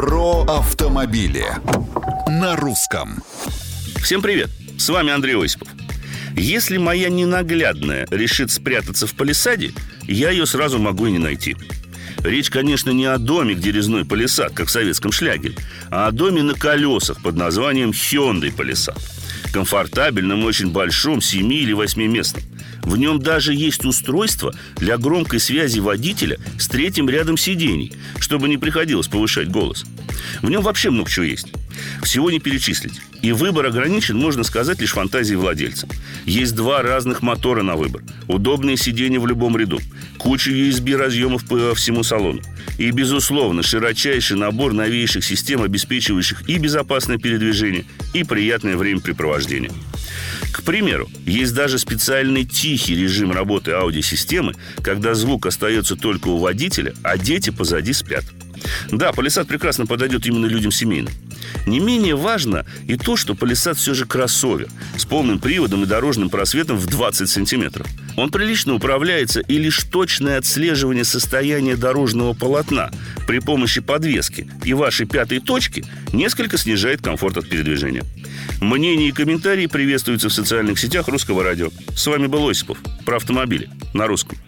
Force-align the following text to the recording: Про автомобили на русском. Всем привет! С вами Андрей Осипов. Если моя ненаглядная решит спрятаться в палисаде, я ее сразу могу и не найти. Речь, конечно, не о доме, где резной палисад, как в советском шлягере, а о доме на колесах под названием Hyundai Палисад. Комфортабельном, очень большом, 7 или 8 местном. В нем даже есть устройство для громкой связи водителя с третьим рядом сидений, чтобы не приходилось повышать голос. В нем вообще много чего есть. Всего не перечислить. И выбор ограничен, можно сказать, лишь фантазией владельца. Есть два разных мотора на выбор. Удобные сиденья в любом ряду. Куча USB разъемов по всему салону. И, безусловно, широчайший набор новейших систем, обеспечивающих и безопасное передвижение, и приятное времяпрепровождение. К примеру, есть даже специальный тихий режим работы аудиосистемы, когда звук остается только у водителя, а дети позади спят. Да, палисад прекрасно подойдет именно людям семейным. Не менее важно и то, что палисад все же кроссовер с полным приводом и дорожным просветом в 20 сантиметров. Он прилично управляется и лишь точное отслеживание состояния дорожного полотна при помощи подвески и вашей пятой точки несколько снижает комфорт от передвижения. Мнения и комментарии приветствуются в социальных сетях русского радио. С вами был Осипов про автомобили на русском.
Про 0.00 0.44
автомобили 0.44 1.44
на 2.26 2.56
русском. 2.56 3.22
Всем 4.02 4.22
привет! 4.22 4.48
С 4.78 4.88
вами 4.88 5.12
Андрей 5.12 5.36
Осипов. 5.36 5.68
Если 6.34 6.78
моя 6.78 7.10
ненаглядная 7.10 8.06
решит 8.10 8.50
спрятаться 8.50 9.06
в 9.06 9.12
палисаде, 9.12 9.74
я 10.04 10.30
ее 10.30 10.46
сразу 10.46 10.78
могу 10.78 11.04
и 11.04 11.12
не 11.12 11.18
найти. 11.18 11.54
Речь, 12.20 12.48
конечно, 12.48 12.88
не 12.88 13.04
о 13.04 13.18
доме, 13.18 13.52
где 13.52 13.72
резной 13.72 14.06
палисад, 14.06 14.54
как 14.54 14.68
в 14.68 14.70
советском 14.70 15.12
шлягере, 15.12 15.56
а 15.90 16.06
о 16.06 16.12
доме 16.12 16.42
на 16.42 16.54
колесах 16.54 17.20
под 17.20 17.36
названием 17.36 17.90
Hyundai 17.90 18.56
Палисад. 18.56 18.96
Комфортабельном, 19.50 20.44
очень 20.44 20.70
большом, 20.70 21.20
7 21.20 21.52
или 21.52 21.72
8 21.72 22.02
местном. 22.06 22.42
В 22.82 22.96
нем 22.96 23.20
даже 23.20 23.54
есть 23.54 23.84
устройство 23.84 24.54
для 24.76 24.96
громкой 24.96 25.40
связи 25.40 25.80
водителя 25.80 26.38
с 26.58 26.68
третьим 26.68 27.08
рядом 27.08 27.36
сидений, 27.36 27.92
чтобы 28.18 28.48
не 28.48 28.58
приходилось 28.58 29.08
повышать 29.08 29.48
голос. 29.48 29.84
В 30.42 30.50
нем 30.50 30.62
вообще 30.62 30.90
много 30.90 31.10
чего 31.10 31.24
есть. 31.24 31.48
Всего 32.02 32.30
не 32.30 32.40
перечислить. 32.40 33.00
И 33.22 33.32
выбор 33.32 33.66
ограничен, 33.66 34.16
можно 34.16 34.44
сказать, 34.44 34.80
лишь 34.80 34.92
фантазией 34.92 35.36
владельца. 35.36 35.86
Есть 36.24 36.54
два 36.54 36.82
разных 36.82 37.22
мотора 37.22 37.62
на 37.62 37.76
выбор. 37.76 38.02
Удобные 38.28 38.76
сиденья 38.76 39.20
в 39.20 39.26
любом 39.26 39.56
ряду. 39.56 39.78
Куча 40.18 40.50
USB 40.50 40.96
разъемов 40.96 41.44
по 41.44 41.74
всему 41.74 42.02
салону. 42.02 42.40
И, 42.78 42.90
безусловно, 42.90 43.62
широчайший 43.62 44.36
набор 44.36 44.72
новейших 44.72 45.24
систем, 45.24 45.62
обеспечивающих 45.62 46.48
и 46.48 46.58
безопасное 46.58 47.18
передвижение, 47.18 47.84
и 48.14 48.24
приятное 48.24 48.76
времяпрепровождение. 48.76 49.70
К 50.52 50.62
примеру, 50.62 51.08
есть 51.26 51.54
даже 51.54 51.78
специальный 51.78 52.44
тихий 52.44 52.96
режим 52.96 53.32
работы 53.32 53.72
аудиосистемы, 53.72 54.54
когда 54.82 55.14
звук 55.14 55.46
остается 55.46 55.96
только 55.96 56.28
у 56.28 56.38
водителя, 56.38 56.94
а 57.02 57.16
дети 57.16 57.50
позади 57.50 57.92
спят. 57.92 58.24
Да, 58.90 59.12
палисад 59.12 59.48
прекрасно 59.48 59.86
подойдет 59.86 60.26
именно 60.26 60.46
людям 60.46 60.72
семейным. 60.72 61.12
Не 61.66 61.80
менее 61.80 62.16
важно 62.16 62.64
и 62.86 62.96
то, 62.96 63.16
что 63.16 63.34
палисад 63.34 63.76
все 63.76 63.94
же 63.94 64.06
кроссовер 64.06 64.68
с 64.96 65.04
полным 65.04 65.38
приводом 65.38 65.84
и 65.84 65.86
дорожным 65.86 66.30
просветом 66.30 66.76
в 66.76 66.86
20 66.86 67.28
сантиметров. 67.28 67.86
Он 68.16 68.30
прилично 68.30 68.74
управляется 68.74 69.40
и 69.40 69.58
лишь 69.58 69.82
точное 69.84 70.38
отслеживание 70.38 71.04
состояния 71.04 71.76
дорожного 71.76 72.34
полотна 72.34 72.90
при 73.26 73.38
помощи 73.38 73.80
подвески 73.80 74.48
и 74.64 74.74
вашей 74.74 75.06
пятой 75.06 75.40
точки 75.40 75.84
несколько 76.12 76.58
снижает 76.58 77.00
комфорт 77.00 77.36
от 77.36 77.48
передвижения. 77.48 78.04
Мнения 78.60 79.08
и 79.08 79.12
комментарии 79.12 79.66
приветствуются 79.66 80.28
в 80.28 80.32
социальных 80.32 80.78
сетях 80.78 81.08
русского 81.08 81.42
радио. 81.42 81.70
С 81.96 82.06
вами 82.06 82.26
был 82.26 82.48
Осипов 82.48 82.78
про 83.04 83.16
автомобили 83.16 83.70
на 83.94 84.06
русском. 84.06 84.38